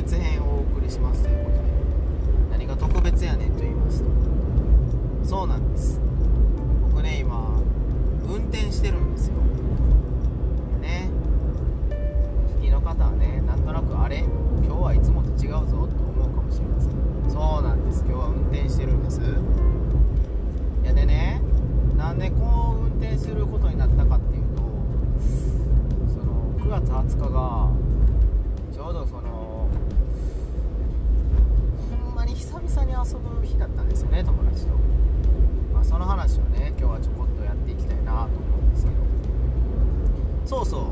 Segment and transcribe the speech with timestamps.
[0.00, 1.62] 別編をお送りしますということで
[2.52, 4.08] 何が特別やねんと言いますと
[5.22, 6.00] そうなんです
[6.90, 7.18] 僕ね。
[7.20, 7.60] 今
[8.26, 9.34] 運転してるんですよ。
[10.80, 11.10] ね
[12.56, 14.24] 聞きの方はねなんとなくあれ
[14.64, 16.90] 今日はいつもと違うぞと思うかもしれません。
[17.30, 18.02] そうなんです。
[18.08, 19.20] 今日は運転してるんです。
[19.20, 21.42] いやでね
[21.98, 24.62] なんでこう運転することになったかっていうと
[26.08, 27.70] その9月20日が
[28.72, 34.74] ちょうどその々に遊ぶ日だったんですよね友達と、
[35.72, 38.96] まあ、その話をね今日はちょこっとやっていきたいなと思うんですけど。
[40.46, 40.84] そうそう。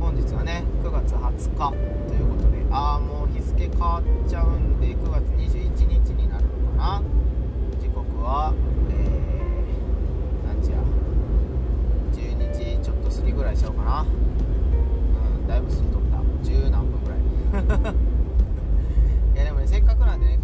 [0.00, 1.70] 本日はね9月20日
[2.08, 7.02] ということでああもう日付変わっちゃうんで9月21日になるのかな。
[7.80, 8.52] 時刻は
[8.90, 10.78] えー、何時や。
[12.12, 14.02] 12時ちょっと過ぎぐらいしちゃうかな。
[14.02, 14.04] う
[15.44, 16.16] んだいぶ過ぎとった。
[16.50, 18.11] 10何分ぐらいい。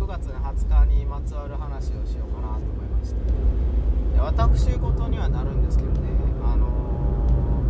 [0.08, 3.20] 月の20日にまつわる話をしようかなと思いまして。
[4.14, 6.08] で私事にはなるんですけどね。
[6.44, 6.78] あのー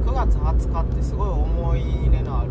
[0.08, 2.50] 9月20日ってすごい思い入れのある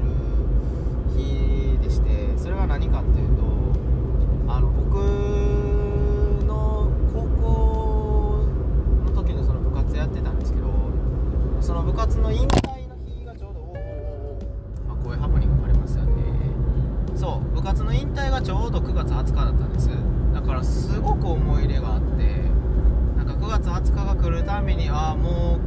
[1.16, 3.44] 日でしてそれが何かっていうと
[4.48, 4.98] あの僕
[6.46, 8.46] の高校
[9.06, 10.68] の時のその部活やってたんですけど
[11.60, 12.67] その部活の引退の
[17.58, 19.90] 部活の引退がちょうど9月20日だったんです。
[20.32, 22.44] だからすごく思い入れがあって
[23.18, 25.58] なんか9月20日が来るたびにああも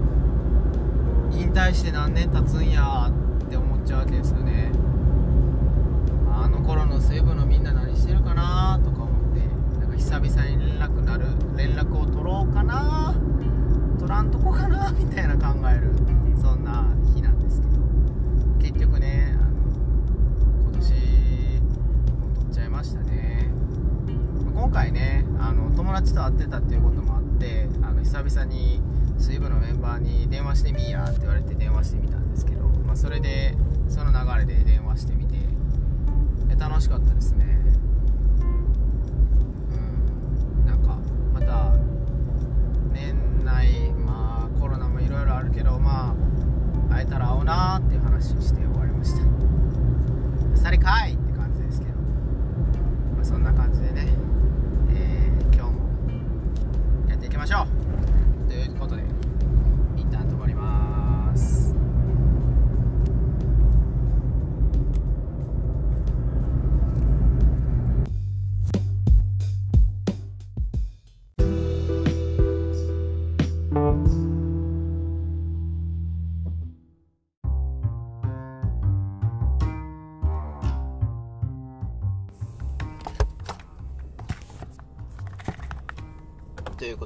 [1.33, 4.71] う引退して何年経つんやって思っちゃうわけですよね。
[6.33, 9.41] あの頃の西部のみんな何してるかなとか思って
[9.81, 11.27] なんか久々に連絡なる
[11.57, 13.17] 連絡を取ろうかな
[13.99, 15.91] 取らんとこかなみたいな考える。
[24.71, 28.81] 今回ねあの友達と会ってたっていうこともあってあの久々に
[29.19, 33.57] 水部のメンバーに電話してみやって言われて電話してみたんですけど、まあ、それで
[33.89, 35.35] その流れで電話してみて
[36.57, 37.47] 楽しかったですね。
[39.73, 39.75] う
[40.63, 40.99] んなんか
[41.35, 41.75] また
[42.93, 46.15] 年内まあコロナもいろいろあるけどま
[46.91, 50.57] あ会えたら会おうなーっていう話して終わりました。
[50.57, 51.95] されかいって感じですけど、
[53.17, 54.15] まあ、そんな感じでね、
[57.49, 57.90] やっ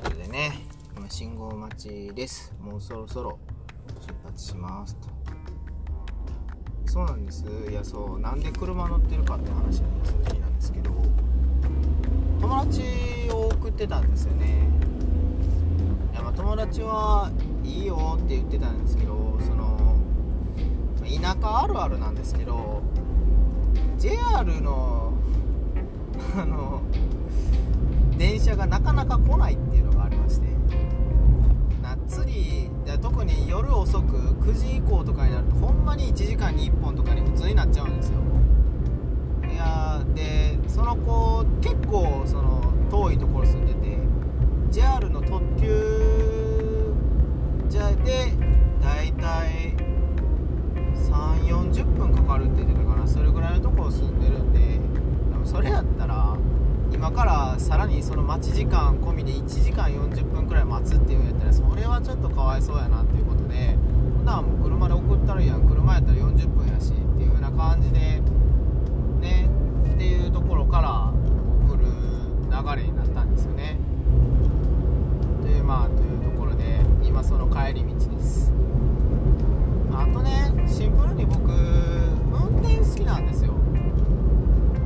[0.04, 0.52] ことでね
[0.96, 2.52] 今信号待ちです。
[2.60, 3.38] もうそろそろ
[4.06, 5.08] 出発しますと。
[6.86, 7.44] そうなんです。
[7.70, 10.90] いやそうなんで車乗ってるかって話にする日なんですけど。
[12.40, 12.82] 友達
[13.32, 14.68] を送ってたんですよね。
[16.12, 17.32] いやまあ友達は
[17.62, 19.96] いいよって言ってたんですけどその
[21.02, 22.82] 田舎あるあるなんですけど
[23.98, 25.14] JR の
[26.36, 26.82] あの
[28.18, 29.93] 電車がなかなか来ないっていうの
[32.94, 38.18] にで特に夜遅く9時以降とかになるとほんまに1時間に1本とかに普通になっちゃうんですよ。
[39.50, 43.98] いやでその子結構その遠いところ住んでて
[44.70, 46.92] JR の特急
[47.68, 48.32] じゃで
[48.82, 49.74] だいたい
[50.94, 53.06] 3 4 0分かかるって言ってたかな。
[53.06, 56.36] それぐらいのところ住んでるんででもそれやったら
[56.92, 63.76] 今からさらにその待ち時間込みで1時間40分くらい待つっていうんやったらそれはちょっといそうやなっていうことで
[64.18, 65.68] 普段もう車で送ったらいいやん。
[65.68, 69.48] 車やったら40分やしっていう風な感じでね
[69.94, 71.12] っていうところから
[71.68, 73.78] 送る流れになったんですよね。
[75.42, 78.52] というまあというところで今その帰り道です。
[79.92, 83.52] あとねシンプルに僕運転好きなんですよ。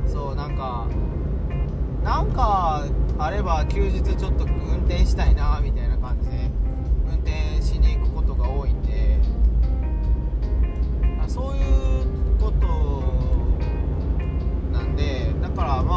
[0.05, 0.85] そうなんか
[2.03, 2.85] なんか
[3.17, 5.78] あれば休日ちょっと運転したいなみたいな。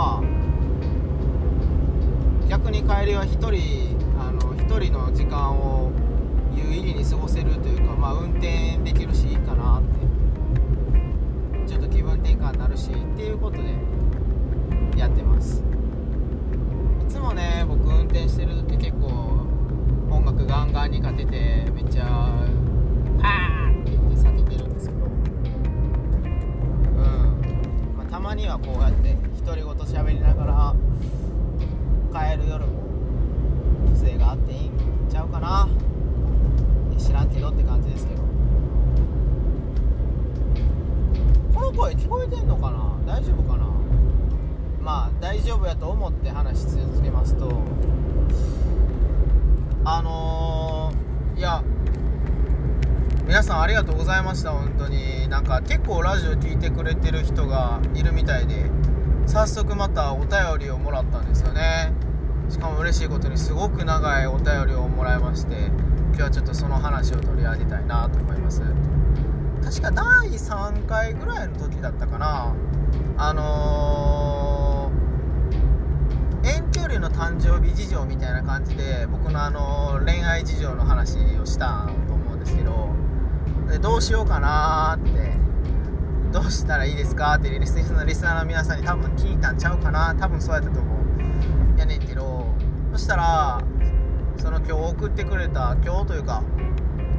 [0.02, 0.22] まあ
[2.49, 5.93] 逆に帰りは1人あの1人の時間を
[6.54, 13.62] 有意義に過ごせるというかまあ運転できるしいいかなってちょっと気分転換になるしっていうことで
[14.96, 15.62] やってます
[17.06, 19.46] いつもね僕運転してる時結構
[20.10, 22.05] 音楽ガンガンにかけてめっちゃ
[23.22, 25.12] 「パー!」って言って叫んでるんですけどうん、
[27.96, 30.75] まあ、たまにはこうやって独り言喋りながら
[32.32, 32.73] 帰る夜も
[33.94, 34.73] 風情があっていいん
[35.11, 35.69] ちゃうかな。
[36.99, 38.23] 知らんけどって感じですけど。
[41.55, 42.96] この声聞こえてんのかな？
[43.06, 43.67] 大丈夫かな？
[44.81, 47.52] まあ大丈夫やと思って話し続けますと
[49.84, 51.62] あのー、いや
[53.26, 55.29] 皆さんありがとうございました本当に。
[55.29, 58.70] なんか結構ラジオ聞いてくれてる人がいるみたいで
[59.26, 61.93] 早速またお便りをもらったんですよね。
[62.49, 65.67] しかも嬉しいことにすごく長いお便りをもらいまして
[66.09, 68.62] 今日はちょっとその話を取り上げたいなと思います。
[69.65, 72.55] 確か第3回ぐらいの時だったかな。
[73.17, 82.91] あのー、遠距離の誕生日事情みたいな感じで僕のあのー、恋愛事情の話をしたと思うんですけど
[83.71, 85.33] でどうしようかなって
[86.33, 90.15] どうしたらいいですかってリスナーの皆さんに多分聞いたんちゃうかな。
[90.15, 90.97] 多分そうやったと思
[91.77, 91.79] う。
[91.79, 92.31] やねんけど
[92.93, 93.62] そしたら
[94.37, 96.43] その今日送ってくれた今日というか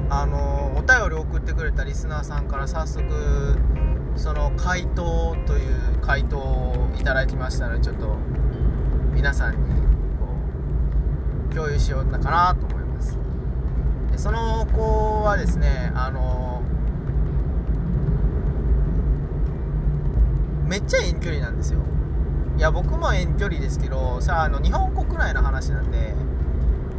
[0.09, 3.57] あのお便り送ってくれたリスナーさんから早速
[4.15, 8.15] その回答という回答をいただきましたのでちょっと
[9.13, 10.27] 皆さんにこ
[11.49, 13.17] う共有しようかなと思います。
[14.11, 16.61] でその子はですねあの
[20.67, 21.79] めっちゃ遠距離なんですよ。
[22.57, 26.15] いや僕も遠距離ですけどさあの日本国内の話なんで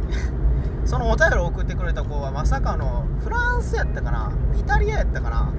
[0.85, 5.51] そのお便りを送ってくれた子はまさかのフランスやったかなイタリアやったかな。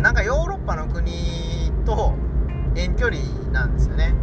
[0.00, 2.14] なんかヨーロッパの国と
[2.74, 3.18] 遠距離
[3.52, 4.14] なんですよね。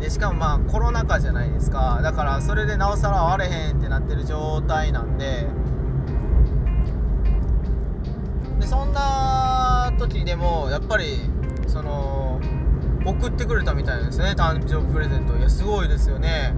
[0.00, 2.00] でしかもまあコロナ禍じゃないですか。
[2.02, 5.48] だからそれでなおさら会われへんってなってる状態なんで。
[8.60, 11.30] でそんな時でもやっぱり
[11.72, 12.38] その
[13.06, 14.34] 送ってくれたみたいですね。
[14.36, 15.34] 誕生日プレゼント。
[15.38, 16.52] いやすごいですよね。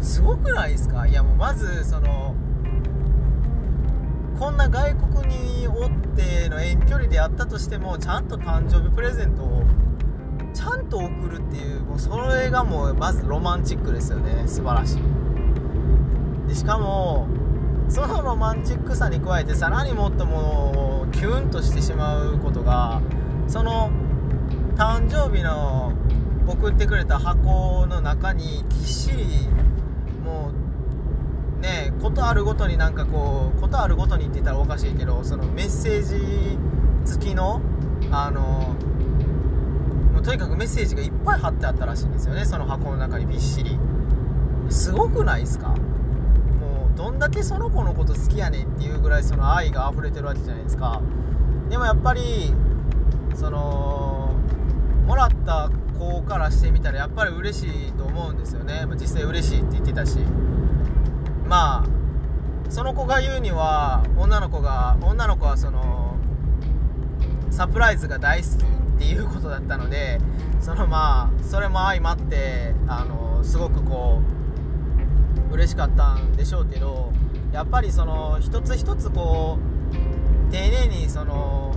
[0.00, 1.06] すごくないですか？
[1.06, 2.34] いやもうまずその
[4.38, 9.62] こんな外国におっての遠距離であったとしてもちゃんと誕生日プレゼントを
[10.54, 14.48] ちゃんと送るっていうもうそれがもうまずロマンチックですよね。
[14.48, 16.48] 素晴らしい。
[16.48, 17.28] でしかも
[17.90, 23.02] そのロマンチックさに加えてさらにもっともうキュンとしてしまうことが
[23.46, 23.90] その
[24.80, 25.92] 誕生日の
[26.46, 29.26] 送ってくれた箱の中にぎっしり
[30.24, 30.52] も
[31.58, 36.58] うねことあるごとになんかこうことあるごとにって言ったらおかしいけどそのメッセージ
[37.04, 37.60] 付きの
[38.10, 38.74] あの
[40.14, 43.78] もうとにかくメッセージがいっぱい貼ってあったらしいんですよねその箱の中にびっしり。
[44.70, 45.68] すごくないですか？
[45.68, 51.02] もうどんだけその子のこと好きやねんっていうぐらいその愛が溢れてるわけじゃないですか。
[51.68, 52.54] でもやっぱり
[53.34, 54.09] その
[56.80, 60.18] からしてみたらやっぱり嬉しいと思うんですよね、まあ、実際嬉しいって言ってたし。
[61.46, 62.00] まあ
[62.70, 66.14] その子が言うには女の子が女の子はその
[67.50, 70.20] サプライズが大好きっていうことだったので
[70.60, 74.20] そのまあそれも相まってあのすごくこ
[75.50, 77.12] う嬉しかったんでしょうけど
[77.52, 79.58] やっぱりその一つ一つこ
[80.48, 81.69] う丁寧にその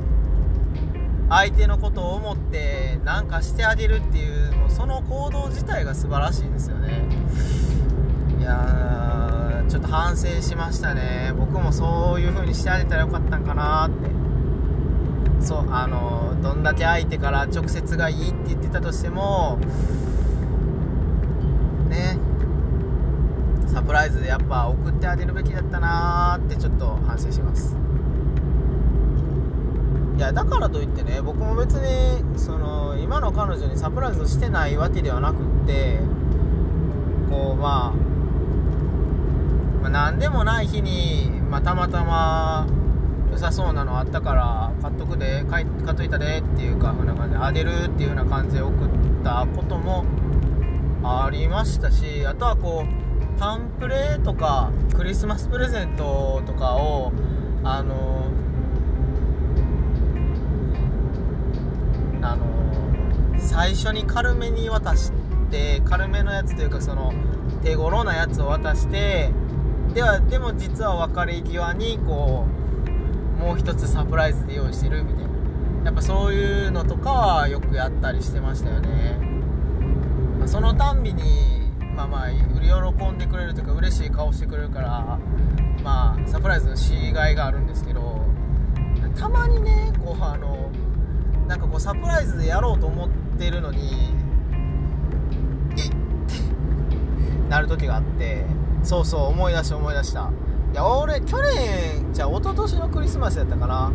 [1.35, 7.07] 相手のことを思って何かしてあげるっていうもうその行動自体が素晴らしいですよね。
[8.39, 11.33] いやーちょっと反省しましたね。
[11.35, 13.95] 僕もそういう風にしてあげたらよかったんかなって。
[15.43, 19.57] そうあのどんだけ相手から直接がいいって言ってたとしても
[21.89, 22.17] ね
[23.67, 27.75] サプライズでやっぱ送ってあげるべきだったなーってちょっと反省します。
[30.23, 35.99] いやだからといってね僕も別にその今の彼女にサプライズしてないわけではなくって
[37.29, 37.91] こう、まあ、
[39.81, 42.65] まあ何でもない日に、まあ、たまたま
[43.33, 48.77] 良さそうなのあったから買っとくで買っといたでっていうかなんか、ね、あげるっていうような感じで送っ
[49.25, 50.05] たことも
[51.03, 57.11] ありましたしあとはこうタンプレとかクリスマスプレゼントとかを
[57.65, 58.22] あの
[62.23, 62.45] あの
[63.37, 65.11] 最初に軽めに渡し
[65.51, 67.13] て軽めのやつというかその
[67.63, 69.31] 手頃なやつを渡して
[69.93, 72.45] ではでも実は別れ際にこ
[73.37, 75.33] うもう一つサプライズで用意してるみたいな。
[75.83, 79.17] やっぱそういうのとかはよくやったりしてましたよね、
[80.39, 85.19] まあ、そのたんびにまあまあ売り喜んでくれるというか嬉しい顔してくれるから
[85.83, 88.21] まあサプライズのしがいがあるんですけど
[89.19, 90.62] たまにねこうあの
[91.47, 94.13] なんかこうサプライズでやろうと思ってるのに
[95.77, 95.95] えって
[97.50, 98.45] なる時があって
[98.83, 100.29] そうそう思い出した思い出した。
[100.71, 103.91] いや俺去年じゃあ一昨年のクリスマスやったかな。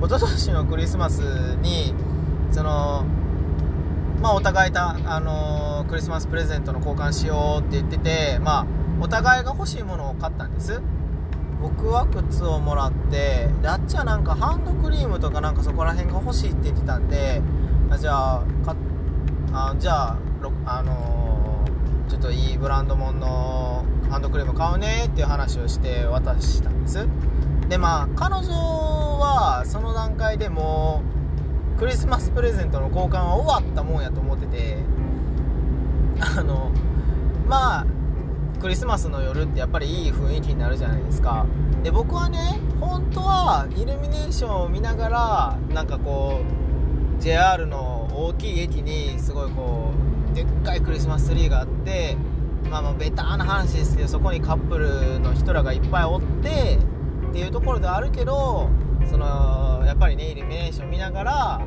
[0.00, 1.20] 一昨年のクリスマス
[1.62, 1.94] に
[2.52, 3.04] その
[4.22, 8.66] まあお互いた、あのー、クリスマスプレゼントの交換しようって言っててまあ
[9.00, 10.80] お互いが欲しいものを買ったんです。
[11.60, 17.42] 僕は靴をもらってであっちはなんかハンドクリームとかなんかそこら辺が欲しいって言ってたんで
[17.90, 18.76] あじゃあか
[19.52, 20.18] あじゃあ
[20.66, 27.06] あのー、ちょっといいブランドもんのハンドクリーム買うねっていう話をして渡したんです。
[27.68, 31.02] でまあ彼女はその段階でも
[31.78, 34.78] クリスマスプレゼントの交換は終わったもんやと思ってて
[36.20, 36.70] あの
[37.46, 37.86] まあ
[38.60, 41.46] クリスマスの夜ってやっぱりいい雰囲気になるじゃないですか。
[41.82, 46.40] で僕はね本当はイルミネーションを見ながらなんかこ
[47.18, 49.92] う JR の大きい駅にすごいこ
[50.32, 52.16] うでっかいクリスマスツリーがあって
[52.70, 56.78] まあまあベターな話ですけどそこにカップルの人らがいっぱいおって
[57.30, 58.68] っていうところではあるけど
[59.08, 61.60] そのやっぱりねイルミネーション見ながら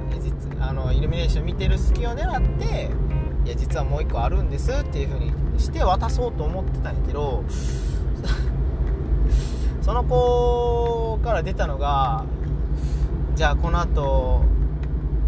[0.60, 2.90] あのイルミネーション見てる隙を狙って
[3.46, 7.44] いや実はもう1個あるんですっていう風にして渡そうと思ってたんやけど
[9.82, 12.26] その子から出たのが
[13.36, 14.42] じゃあこの後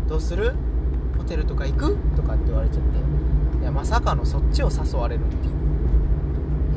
[0.07, 0.53] どうする？
[1.17, 1.97] ホテルとか行く？
[2.15, 5.53] とかって言われちゃっていやまさかのそっちを誘われるっていう。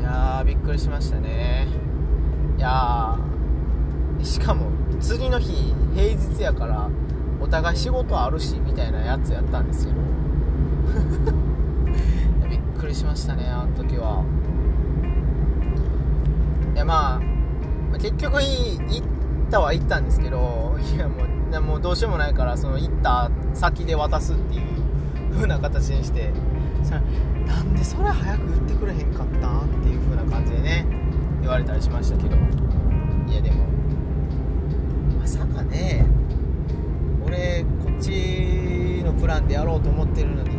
[0.00, 1.66] いやーびっくりしましたね。
[2.56, 3.18] いや
[4.22, 4.66] しかも
[5.00, 6.88] 次の日平日やから
[7.40, 9.98] お互い仕事あるしみたいなやつやったんですけど
[12.86, 14.24] くりしましたねあの時は。
[16.74, 24.62] いやまあ結局行ったは行ったんですけどいやもうでもどうしようもないからその行った先で渡すっていう
[25.32, 26.30] 風な形にして
[27.46, 30.86] なんでそれ早く言ってくれへんかったっていう風な感じでね
[31.40, 32.36] 言われたりしましたけど。
[32.36, 33.64] いやでも
[35.18, 36.06] まさかね
[37.24, 40.55] 俺こっちのプランでやろうと思ってるのに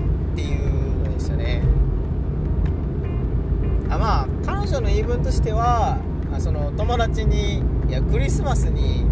[4.82, 6.00] の言い分としては
[6.40, 9.06] その友達にいやクリスマスに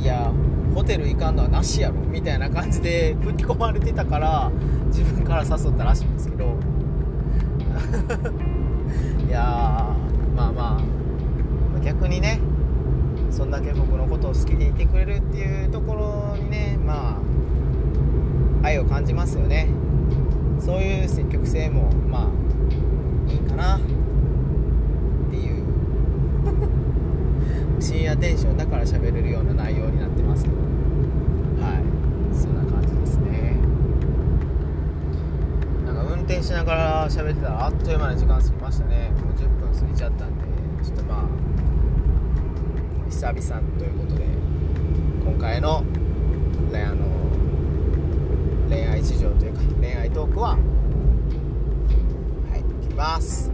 [0.00, 0.32] いや
[0.74, 4.50] ホテル行かんのはなしやろみたいな感じで吹き込まれてたから
[4.86, 6.56] 自分から誘ったらしいんですけど。
[9.28, 9.40] いや
[10.36, 12.40] まあまあ逆にね
[13.30, 17.18] そんだけ僕のことを好きでいてくれるっていうところにねま
[18.62, 19.68] あ愛を感じますよね。
[20.58, 23.80] そういう積極性もまあいいかなっ
[25.30, 25.64] ていう
[28.12, 30.44] 深夜テンションだから喋れるような内容になってます。
[30.44, 30.60] けどは
[31.78, 32.36] い。
[32.36, 33.56] そんな感じですね。
[35.86, 39.10] なんか運転しながら喋ってたらあっという間に時間過ぎましたね。
[39.22, 40.44] もう10分過ぎちゃったんで
[40.84, 41.26] ちょっとまあ
[43.08, 44.26] 久々ということで
[45.24, 45.82] 今回の
[46.70, 46.96] 恋愛の
[48.68, 50.56] 恋愛事情というか恋愛トークはは
[52.56, 53.51] い切ります。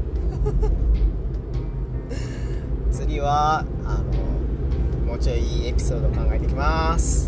[5.79, 7.28] ピソード考えていきます。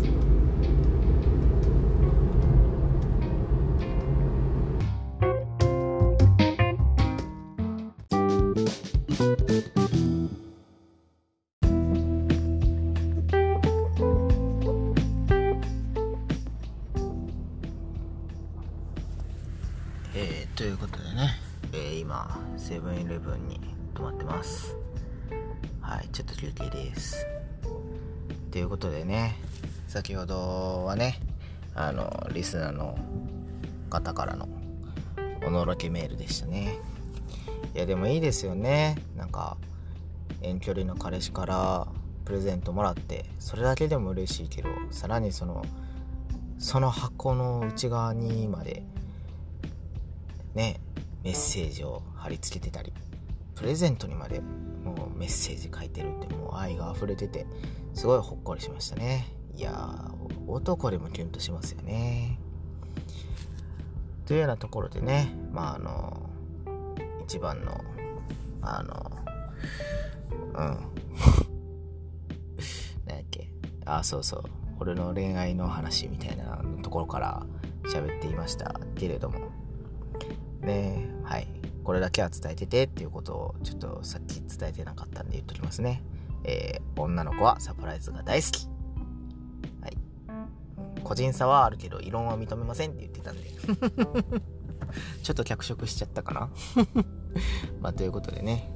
[33.91, 34.49] 方からの
[35.45, 36.79] おのろけメールでしたね。
[37.75, 38.95] いやでもいいですよね。
[39.15, 39.57] なんか
[40.41, 41.87] 遠距離の彼氏から
[42.25, 45.63] プレゼントもらってそれだけでも嬉しいけどさらにその
[46.57, 48.83] その箱の内側にまで
[50.55, 50.79] ね
[51.23, 52.93] メッセージを貼り付けてたり
[53.55, 57.45] プレゼントにまでもうメッセージ書いてるってもう愛が溢れてて
[57.93, 59.27] すごいほっこりしましたね。
[59.55, 60.11] いや
[60.47, 62.39] 男でもキュンとしますよね。
[64.31, 66.29] というようなところでねまああの
[67.25, 67.83] 一番の
[68.61, 69.11] あの
[70.35, 70.55] うん。
[73.05, 73.51] 何やっけ。
[73.83, 74.43] あそうそう。
[74.79, 77.45] 俺の恋愛の話みたいなところから
[77.93, 79.49] 喋っていましたけれども。
[80.61, 81.47] ねはい。
[81.83, 86.01] これだけは伝えててっていうことをちょっとさっき伝えてなかったんで言っときますね。
[86.45, 88.70] えー、女の子はサプライズが大好き。
[91.11, 93.51] 個人差はあるけど異論は認めませんって言ってたんで。
[95.23, 96.49] ちょっと脚色しちゃったかな。
[97.81, 98.71] まあということでね。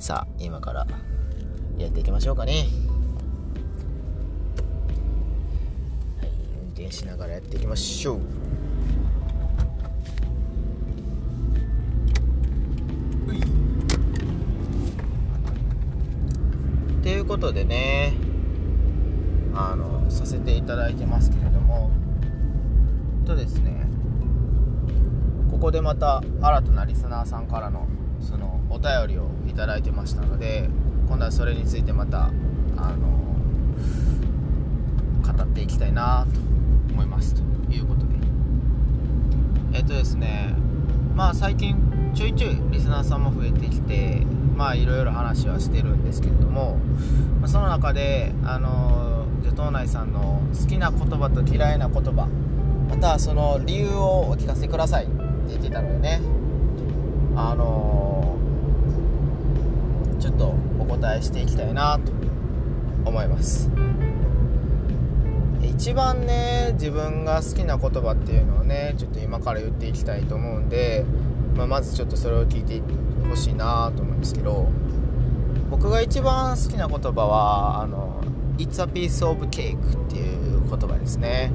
[0.00, 0.84] さあ今から
[1.78, 2.66] やっていきましょうかね。
[6.18, 8.20] はい運転しながらやっていきましょう。
[17.04, 18.14] ということでね。
[19.54, 21.90] あのさせていただいてますけれども。
[23.30, 23.86] とですね
[25.50, 27.86] ここでまた新たなリスナーさんからの
[28.20, 30.68] そのお便りをいただいてましたので
[31.06, 32.30] 今度はそれについてまた
[32.76, 33.36] あの
[35.32, 36.26] 語っていきたいな
[36.88, 37.34] と思います。
[37.34, 38.06] ということで。
[39.72, 40.54] えっとですね
[41.14, 41.76] まあ最近
[42.14, 46.78] ちょいちょいリスナーさんも増えてきてまあいろいろ話はしてるんですけれども、
[47.46, 52.28] その中であの女頭内さんの好きな言葉と嫌いな言葉
[52.88, 55.04] またその理由をお聞かせください。
[55.04, 55.14] って
[55.48, 56.20] 言ってたのでね。
[57.36, 58.36] あの
[60.18, 62.12] ちょっとお答えしていきたいなと
[63.04, 63.70] 思います。
[65.62, 71.06] 一番ね自分が好きな言葉っていうのをねちょっと今から言っていきたいと思うんで、
[71.56, 72.82] まあ、まずちょっとそれを聞いて
[73.26, 74.68] ほしいなと思うんですけど
[75.70, 78.20] 僕が一番好きな言葉はあの
[78.60, 81.50] 「It's a piece of cake」っていう言葉ですね。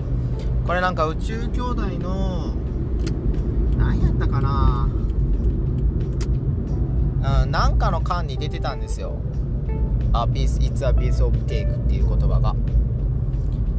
[0.66, 2.56] これなんか宇宙兄弟の
[3.78, 4.90] 何やったかな？
[7.44, 9.14] うんなんかの巻に出てたんですよ
[10.14, 12.56] 「a piece, It's a piece of cake」っていう言葉が。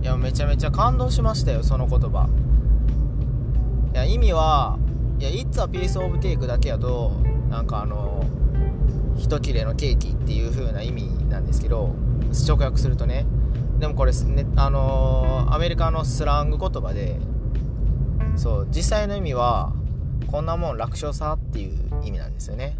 [0.03, 2.29] いやめちゃめちゃ感動しましたよその言葉。
[3.93, 4.79] いや意味は
[5.19, 7.11] いや「It's a piece of cake」だけやと
[7.51, 8.23] なんかあの
[9.17, 11.91] 一切れのケーキっていう風な意味なんですけど。
[12.31, 13.27] 直訳するとね
[13.79, 17.19] でもこれ、ね、あのー、アメリカのスラング言葉で
[18.37, 19.73] そう実際の意味は
[20.27, 22.77] こんなもん楽勝さっていう意味なんですよね。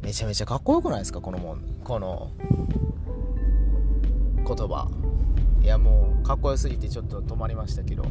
[0.00, 1.20] めちゃめちゃかっこよくないですか？
[1.20, 2.30] このもんこの
[4.46, 4.88] 言葉。
[5.60, 8.04] いやもうかっこよすぎてちょっと止まりましたけど。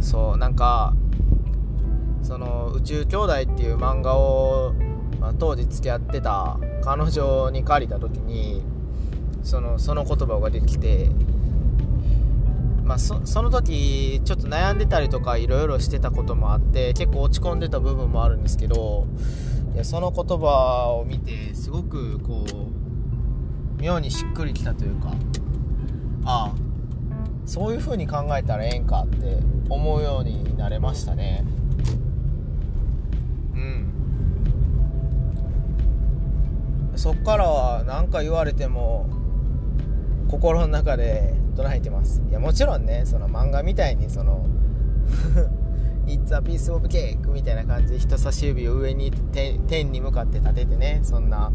[0.00, 0.94] そうなんか
[2.22, 4.72] その「宇宙兄弟」っていう漫画を、
[5.38, 8.62] 当時付き合ってた彼女に借りた時に
[9.42, 11.10] そのその言葉が出てきて、
[12.84, 19.06] まあ、そその時ちょっと悩んでたりとかいろいろしてたこともあって結構落ち込んでた部分もあるんですけど
[19.74, 25.12] いやその言葉を見てすごくこう妙にしっくりきたというか
[26.24, 26.70] ああ
[27.46, 29.38] そういう風に考えたらええんかって
[29.68, 31.44] 思うようになれましたね
[33.54, 33.92] うん
[36.96, 39.08] そっからは何か言われても
[40.28, 42.22] 心の中で唱えてます。
[42.28, 44.46] いやもちろんねその漫画みたいにその
[46.06, 49.12] It's a piece of cake みたいな感じで人差し指を上に
[49.68, 51.52] 天に向かって立ててねそんな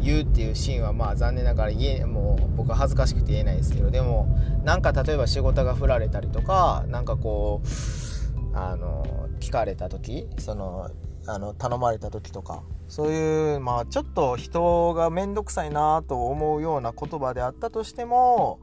[0.00, 10.90] 言うっていうシーンはまあ残念ながら言えもう僕は恥ずかしくて言えないですけどでもなんか例えば仕事が振られたりとかなんかこうあの聞かれた時その
[11.26, 18.60] あの頼まれた時とかそういうまあちょっと人が面倒くさいなと思うような言葉であったとしても、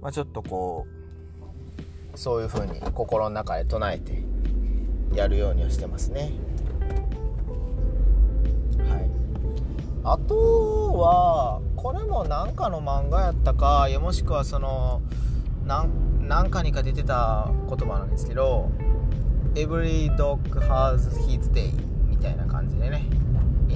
[0.00, 0.86] まあ、ちょっとこ
[2.14, 4.22] うそういう風に心の中で唱えて
[5.12, 6.30] やるようにはしてますね。
[10.04, 15.02] あとはこれも何かの漫画やったかやもしくはその
[15.64, 18.70] 何かにか出てた言葉なんですけど
[19.56, 21.72] 「Every dog has his day」
[22.06, 23.25] みたいな感じでね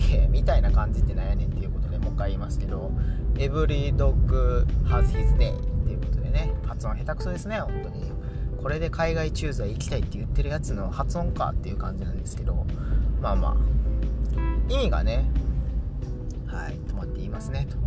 [0.08, 2.90] い やみたいな感じってなんやねんっていうことでもう一回言いますけど
[3.34, 8.10] 「Every dog has his day」っていうことでね発音下手くそですね本当に。
[8.62, 12.66] これで海外駐在行きたいって言ってるやつの発音かっていう感じなんですけど
[13.20, 13.56] まあまあ。
[14.68, 15.30] 意味がね
[16.46, 17.78] はい止まって言いますねと、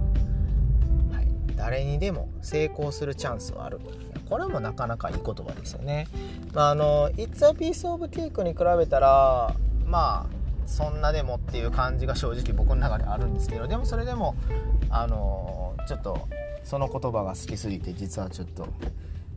[1.15, 3.80] はい、誰にでも成功するチャンスはある。
[4.30, 6.08] これもなかなかいい言葉ですよね、
[6.54, 9.54] まあ、あの「It's a piece of cake」に比べたら
[9.86, 14.36] まあそんなでもっていう感じが正直僕の中であるんですけどでもそれでも
[14.89, 16.28] あのちょっと
[16.63, 18.67] その言葉が好きすぎて実はちょっと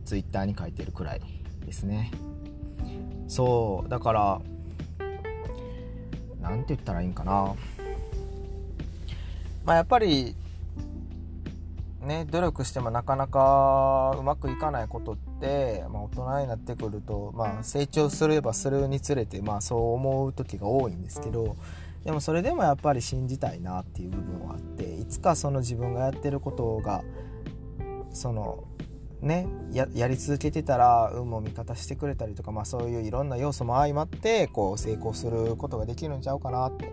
[0.05, 1.21] twitter に書いてるくらい
[1.65, 2.11] ですね。
[3.27, 4.41] そうだから
[6.41, 7.53] 何て言ったらいいんかな。
[9.65, 10.33] まあ、やっぱり
[12.01, 15.26] ね努力してもなかなかうまくいかないことって、
[15.89, 21.55] まあ、大人になってくると、まあ、成長すればするにつれて、まあ、そう思う時が多いんですけど
[22.03, 27.03] でもそれでもやっぱり信じたいなっていう部分はあっていつかその自分がやってることが
[28.11, 28.63] その
[29.21, 36.91] ねやり続けてたら運も味方してくれたりとか、まあ、そういういろんな要素も相まってこう成功することができるんちゃうかなって。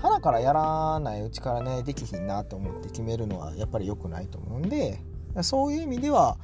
[0.00, 5.00] 鼻からやらないうちからねできひんなと思って決めるのはやっぱり良くないと思うんで
[5.42, 6.38] そういう意味では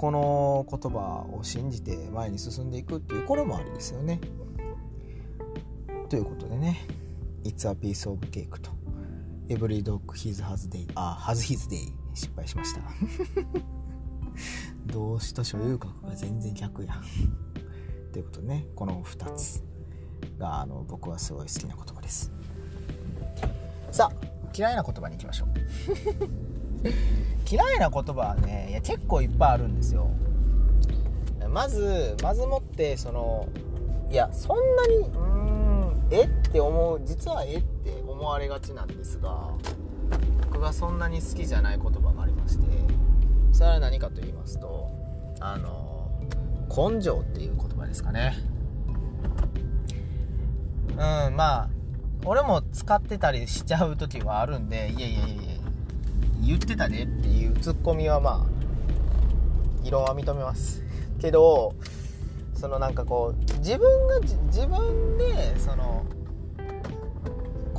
[0.00, 4.18] この言葉を信じて前に進んでいくっていうこれもありですよね。
[6.08, 6.86] ということでね
[7.44, 8.70] 「It's a piece of cake」と
[9.48, 12.80] 「Every dog his has day」あ「has his day」失敗しました。
[14.90, 16.94] 動詞と所有格が全然逆や。
[18.10, 19.62] ということでねこの2つ
[20.38, 22.32] があの僕はすごい好きな言葉です。
[23.92, 26.49] さあ嫌いな言葉に行きましょう。
[27.50, 30.10] 嫌いな言葉はねいや結構いっぱいあるんですよ。
[31.48, 33.48] まずまずもってその
[34.10, 39.48] いやそんなにうーんえって思う実はえって思われがちなんですが
[40.52, 42.64] 僕がそんなに好きじゃない言葉がありまして
[43.52, 44.90] それは何かと言いますと
[45.40, 46.10] あの
[46.68, 48.34] 根性っていう言葉ですかね。
[50.92, 51.68] うんまあ
[52.26, 55.42] 俺も使ってたりしちゃう時はあるんでいやいやいや
[56.42, 58.60] 言ってたねっていうツッコミはまあ
[59.84, 60.82] 異論は認めます。
[61.20, 61.74] けど
[62.54, 66.04] そのなんかこう自分が自分でその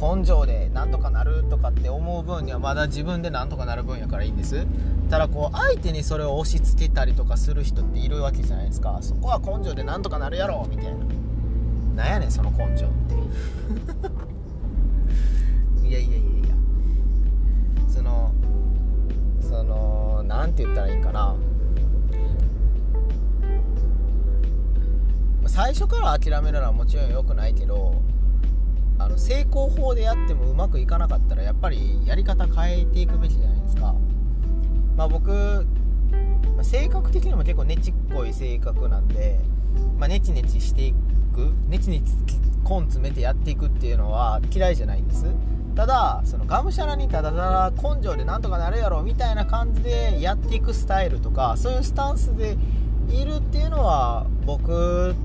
[0.01, 4.65] 根性でなんとかなるとかって思う分にはまだ自分でなんとかなる分やからいいんです。
[5.11, 8.97] ただこう相手にそれを押し付けたりとかする人っているわけじゃないですか。
[9.01, 12.03] そこは根性でなんとかなるやろみたいな。
[12.03, 13.13] なんやねんその根性って。
[15.87, 16.55] いやいやいやいや。
[17.87, 18.33] その
[19.51, 21.35] その何て言ったらいいんかな。
[25.47, 28.01] 最初から諦めるのはもちろん良くないけど
[28.97, 33.93] あの成功法でやってもうまくいかなかったらやっぱりやり方変えていくべきじゃないですか、
[34.95, 35.67] まあ、僕
[36.61, 39.39] 性格的にも結構ネチっこい性格なんで、
[39.97, 40.93] まあ、ネチネチしてい
[41.33, 42.13] くネチネチ
[42.63, 45.25] 根詰めてやっていくっていうのは嫌いじゃないんです。
[45.75, 52.57] ただそのがむしゃらにただただ根性でなんとかなるやろみたいな感じでやっていくスタイルとかそういうスタンスで
[53.09, 55.15] いるっていうのは僕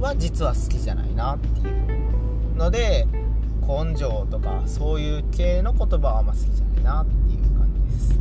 [0.00, 3.06] は実は好きじゃないなっていうので
[3.66, 8.18] 根性とかそういう系の言葉はあんま好きじゃないなっていう感じです。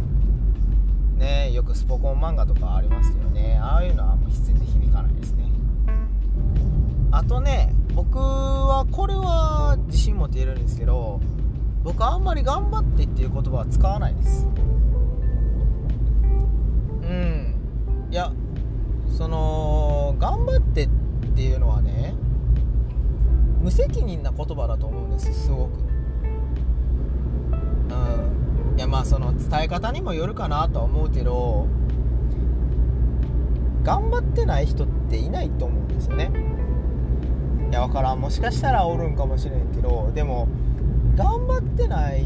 [1.18, 3.58] ねよくスポコン漫画とかありますけどね。
[3.62, 5.46] ああいうのはあんま必然で響かないですね。
[7.12, 9.37] あとね僕はこれは
[10.18, 11.22] 持って言えるんですけど
[11.84, 14.46] 僕あんまり頑張ってっていう言葉は使わないです。
[17.02, 17.56] うん。
[18.12, 18.34] いや
[19.18, 20.90] その頑張ってっ
[21.36, 22.14] ていうのはね
[23.62, 25.80] 無責任な言葉だと思うんですすごく。
[27.52, 28.78] うん。
[28.78, 31.68] いやまあその伝え方にもよるかなとは思うけど
[33.84, 36.57] 頑張ってない人っていないと思うんですよね。
[37.70, 38.22] いや分からん。
[38.22, 40.48] もしかしたらおるんかもしれんけどでも
[41.16, 42.26] 頑張ってない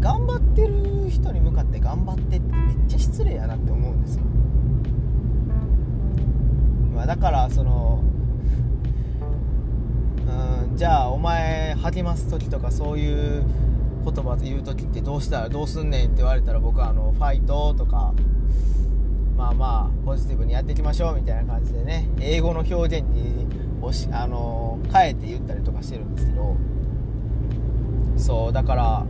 [0.00, 4.24] 頑張ってる人に向かって頑張ってってめっちゃ失礼やなって思うんですよ、
[6.94, 8.02] まあ、だからその
[10.26, 13.44] うんじゃあお前励ます時とかそういう
[14.04, 18.12] 言葉言う時ってどうしたらどうすんねんって言われたら僕はあのファイトとか
[19.36, 23.46] まあまあポジティブにやっていきましょうみたいな感じでね英語の表現に
[23.82, 26.56] おしあの変えて言ったりとかしてるんですけど
[28.16, 29.06] そうだから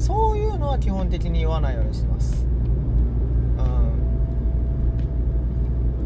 [0.00, 2.46] そういうのは基本的に言わないようにしてます。
[3.58, 3.62] う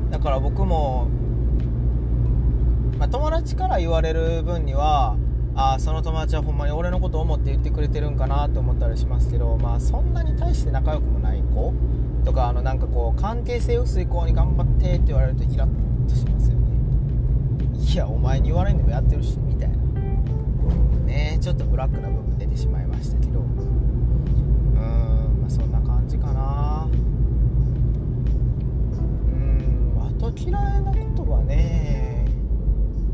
[0.07, 0.11] ん。
[0.11, 1.07] だから僕も、
[2.99, 5.17] まあ、友達から言われる分には
[5.55, 11.73] あその友達はほんまに俺のこと思って言ってくれてるんかなと思ったりしますけどまあそんなに対して仲良くもない子
[12.25, 16.44] とかあのなんかこう関係性薄い子に頑張ってって言われるとイラッとします。
[17.93, 19.77] いやお前に言われんでもやってるしみたいな。
[21.05, 23.41] ねちょっとブラックな部分出てしまいましたけど。
[23.41, 23.47] うー
[24.79, 26.89] んまあそんな感じかな。
[29.33, 32.27] うんあと嫌いな言葉ね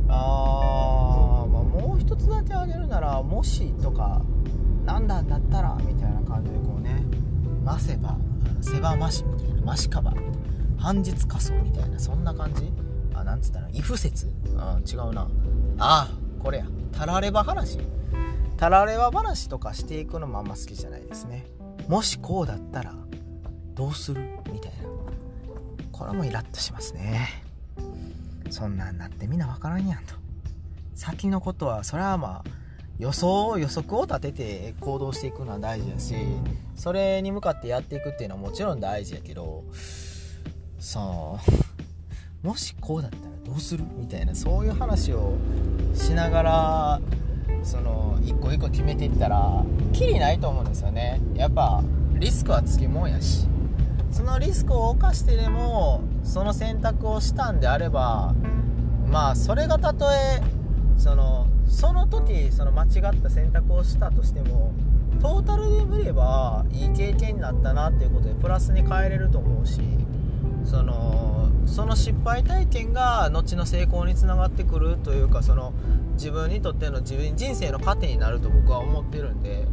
[0.09, 4.23] あー、まあ、もう一つだけあげるなら「もし」とか
[4.87, 7.05] 「なんだったら」みたいな感じでこうね
[7.65, 8.17] 「ませば」
[8.61, 10.33] 「せばまし」みたいな「ましかば」みたいな
[10.79, 12.73] 「半日仮想」みたいなそんな感じ
[13.31, 15.23] なんつったら「イフ説」うん違うな。
[15.79, 16.09] ああ
[16.43, 16.67] これや。
[16.93, 17.79] たられば話。
[18.57, 21.47] たられば話とかしていくのもあんま好きじゃないですね。
[21.89, 22.95] もしこうだったら
[23.75, 24.21] どうする？
[24.53, 24.79] みたいな。
[25.93, 27.43] これもイラッとしますね。
[28.51, 30.15] そんなんなってみんな分からんやんと。
[30.95, 32.51] 先のことはそれはまあ
[32.99, 36.15] 予想予測を立てて行動していくのは大事だし
[36.77, 39.65] それに向かってやっていくっていうのはもちろん大事やけど
[40.79, 41.39] さあ
[42.43, 45.35] もしこうだったらどうするみたいなそういう話を
[45.95, 47.01] しながら
[47.63, 51.21] その一個一個決めていったらきりないと思うんですよね。
[51.35, 51.83] やっぱ
[52.15, 53.47] リスクはつきもんやし。
[54.11, 58.35] そのリスクを冒してでもその選択をしたんであれば
[59.07, 60.43] まあそれがたとえ
[60.97, 64.73] そのその時その間違った選択をしたとしても
[65.21, 69.81] トータルで見ればいい経験になったなっていうことでプラスに変えれると思うし
[70.65, 75.73] そのその失敗体験が後の成功につながってくるというかその
[76.15, 79.67] 自分にとっての自分人生の糧になると僕は思ってるんで。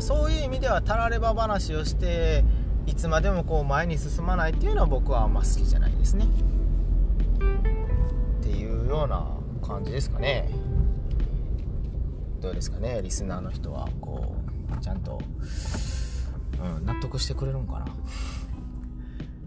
[0.00, 2.44] そういう意味ではたられば話をして
[2.86, 6.26] いつまでもこう前に進まないっていうのは僕はあんま好きじゃないですね。
[8.40, 9.26] っていうような
[9.66, 10.48] 感じですかね。
[12.40, 14.34] どうですかねリスナーの人はこ
[14.78, 15.18] うちゃんと、
[16.62, 17.86] うん、納得してくれるんかな、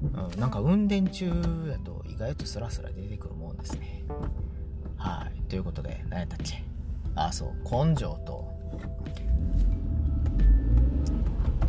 [0.01, 1.27] うん、なんか運転中
[1.69, 4.03] やと意外とスラスラ出てくるもんですね。
[4.97, 6.63] はいということで何やったっけ？
[7.15, 8.47] あそう根性と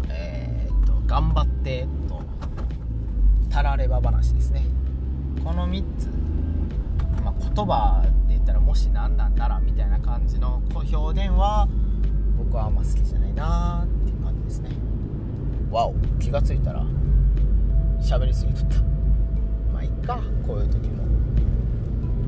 [0.08, 2.22] えー、っと頑張ってと
[3.48, 4.64] たられば話ですね。
[5.44, 6.08] この3つ、
[7.24, 10.86] まあ、言葉で言ったらもし何なんならみたいな感じの表
[11.28, 11.68] 現は
[12.36, 14.70] 僕はあんま好きじゃないなっていう感じですね。
[15.70, 16.84] わお気が付いたら
[18.00, 18.76] 喋りすぎとった。
[19.72, 20.20] まあいっか。
[20.46, 21.04] こういう時も。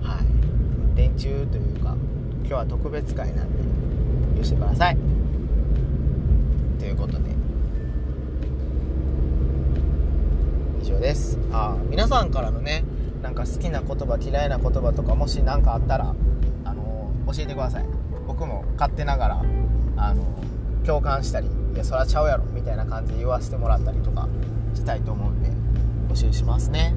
[0.03, 0.25] はい。
[0.25, 1.97] 運転中というか
[2.41, 3.53] 今日は特別会なん
[4.35, 4.97] で許してください。
[6.79, 7.31] ということで。
[10.83, 11.39] 以上です。
[11.53, 12.85] あ皆さんからのね
[13.23, 16.15] なんか好きな言葉嫌いな言葉とかもし何かあったら、
[16.65, 17.87] あの教えてください。
[18.27, 19.45] 僕も勝手ながら、
[19.97, 20.25] あの
[20.85, 24.29] 共感したりいやそれはちゃうやろみたいな感じで言わせてもらったりとか
[24.75, 25.50] したいと思うんで。
[26.11, 26.93] 募集しますね。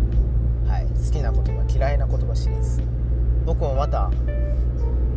[0.68, 0.88] はい。
[0.88, 2.82] 好きな言葉嫌いな言葉シリーズ
[3.46, 4.10] 僕もまた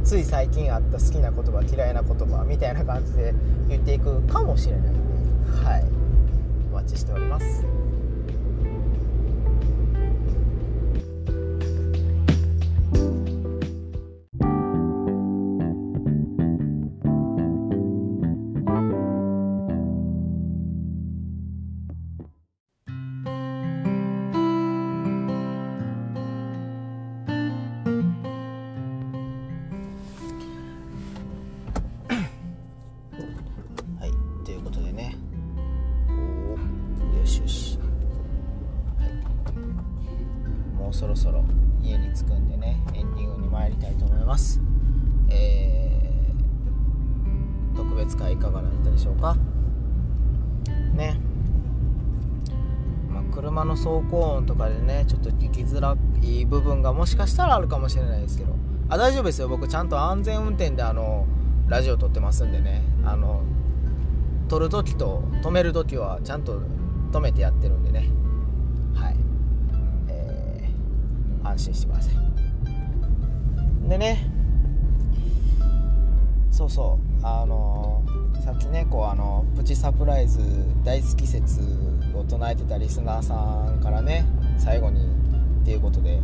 [0.05, 3.35] つい最近あった好きな言葉嫌いな言葉みたいな感じで
[3.69, 5.85] 言っていくかもしれないんではい。
[6.73, 7.76] お待ちしております。
[40.79, 41.45] もうそろそろ
[41.83, 44.61] 家に着くんでねエンディングに参りたいと思います。
[45.29, 49.37] えー、特別会いかがだったでしょうか？
[50.95, 51.19] ね。
[53.11, 58.55] まあ、車の走行音とかでねちょっと聞きづらい部分がもしかしたらあるかもしれないですけど。
[58.89, 59.49] あ大丈夫ですよ。
[59.49, 61.27] 僕ちゃんと安全運転であの
[61.67, 62.83] ラジオ撮ってますんでね。
[63.05, 63.43] あの
[64.49, 66.61] 撮るときと止めるときはちゃんと
[67.11, 68.09] 止めてやってるんでね。
[68.95, 69.17] はい。
[71.45, 73.89] 安心してください。
[73.89, 74.31] でね
[76.51, 77.27] そうそう。
[77.27, 78.03] あの、
[78.47, 80.39] さっきねこうあのプチサプライズ
[80.85, 81.61] 大好き説
[82.15, 83.35] を唱えてたリスナーさ
[83.73, 84.25] んからね
[84.57, 85.05] 最後に
[85.63, 86.21] っていうことで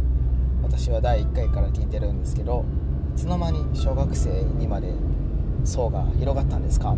[0.62, 2.64] 私は第1回から聞いてるんですけど
[3.16, 4.92] いつの間に小学生にまで
[5.64, 6.96] 層が広がったんですか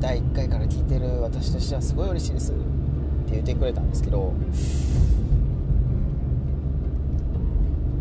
[0.00, 2.62] 第1回から聞いてる私としてはすごい嬉しいですって
[3.32, 4.32] 言ってくれたんですけど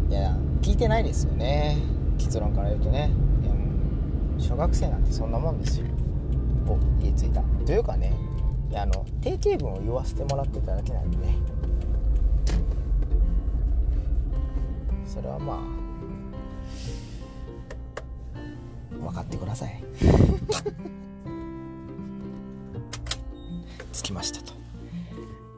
[0.09, 1.77] いや聞いてないですよね。
[2.17, 3.09] 結論から言うとね。
[3.43, 3.65] いやも
[4.37, 5.87] う小学生なんてそんなもんですよ。
[6.67, 7.41] お家着いた。
[7.65, 8.13] というかね
[8.69, 11.37] いやあの定型文を言わせてもらってただけなんでね。
[15.05, 15.57] それはまあ
[18.97, 19.83] 分かってください。
[24.01, 24.57] 着きましたと。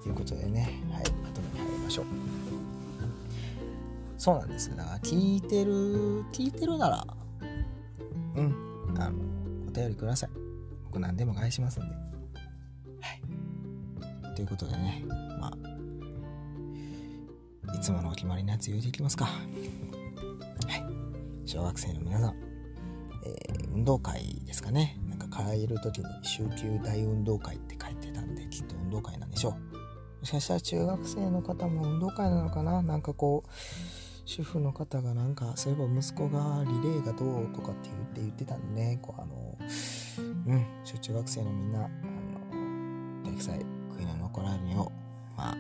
[0.08, 0.82] いうことでね。
[0.92, 1.04] はい。
[1.24, 2.06] まとめに入りましょう。
[4.18, 7.08] そうなんですだから聞いてる聞いてるなら
[8.36, 8.54] うん。
[8.98, 9.18] あの
[9.70, 10.30] お便りください。
[10.86, 11.96] 僕何でも返しますんで。
[11.96, 12.02] は
[13.14, 14.36] い。
[14.36, 15.04] ということでね。
[15.40, 15.54] ま
[17.68, 19.26] あいつものお決まりのやつ言うていきますか。
[19.26, 19.32] は
[20.76, 20.84] い。
[21.46, 22.36] 小学生の皆さん、
[23.26, 24.98] えー、運動会ですかね。
[25.08, 27.76] なんか帰る時に週休大運動会って
[28.90, 29.54] 運動会なんでしょう。
[29.54, 32.82] もしかしたら中学生の方も運動会なのかな？
[32.82, 33.50] なんかこう
[34.26, 39.00] 主婦の方がなんかそういえば息子がリレーがどうとかって言って言ってたんでね。
[39.02, 39.58] こうあの
[40.18, 43.60] うん中学生のみんなあの体育祭
[43.98, 44.16] 悔いの？
[44.18, 45.58] 残らぬようまあ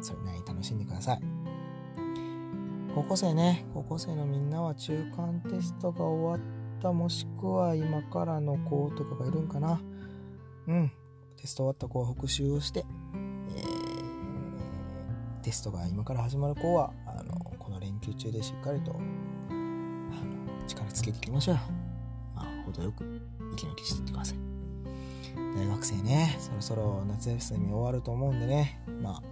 [0.00, 1.20] それなりに楽しんでください。
[2.94, 3.66] 高校生ね。
[3.74, 9.82] 高校生のみんなは中間テストが終わったもしくは今からの子とかがいるんかな？
[10.66, 10.90] うん。
[11.36, 12.84] テスト終わった子は復習をして
[13.54, 13.62] え
[15.42, 21.60] テストが今から始まる子はあのこの連休中でしっかりとあの力つけていきましょうよ。
[22.34, 23.04] まあ、程よく
[23.54, 24.38] 息抜きしていってください。
[25.56, 29.22] 大学生ね、そろそろ夏休み終わると思うんでね、ま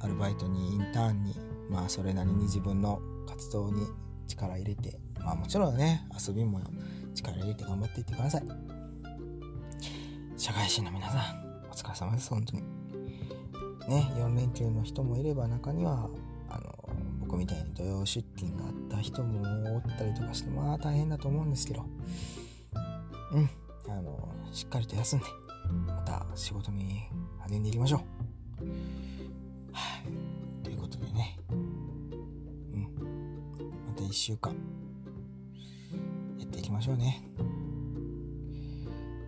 [0.00, 1.36] あ、アルバイトにインターンに、
[1.70, 3.86] まあ、それなりに自分の活動に
[4.26, 6.60] 力入れて、まあ、もちろんね、遊びも
[7.14, 8.83] 力入れて頑張っていってください。
[10.44, 11.20] 社会人の皆さん、
[11.70, 12.62] お疲れ様です、本当に。
[13.88, 16.10] ね、4連休の人もいれば中には
[16.50, 19.40] あの僕みたいに土曜出勤があった人も
[19.74, 21.86] おったりとかしてまあ大変だと思うんですけど
[23.32, 23.50] うん
[23.88, 25.24] あのしっかりと休んで
[25.86, 27.08] また仕事に
[27.48, 28.02] 励んでいきましょ
[28.60, 28.64] う。
[29.72, 30.02] は
[30.60, 32.82] い、ということでねうん
[33.86, 34.54] また1週間
[36.38, 37.22] やっていきましょうね。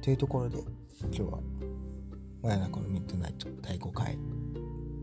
[0.03, 0.76] というところで
[1.13, 1.39] 今日は
[2.43, 4.19] 真夜中のミッドナイト第5回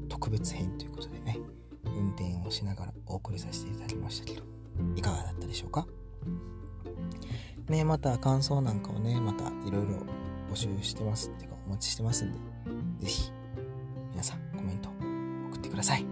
[0.10, 1.40] 特別編ということでね
[1.86, 4.44] 運転をしながらお送りさせていただきましたけど
[4.96, 5.88] いかがだったでしょうか？
[7.70, 10.06] ねまた感想なんかをねまたいろいろ
[10.52, 12.40] 募集してますっていうかお待ちしてますんで
[13.00, 13.32] 是非
[14.12, 14.90] 皆さんコメント
[15.50, 16.06] 送ってください、